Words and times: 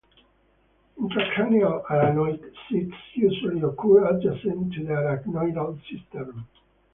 Intracranial 0.99 1.83
arachnoid 1.87 2.41
cysts 2.67 2.99
usually 3.13 3.59
occur 3.61 4.07
adjacent 4.07 4.73
to 4.73 4.83
the 4.83 4.93
arachnoidal 4.93 5.77
cistern. 5.87 6.43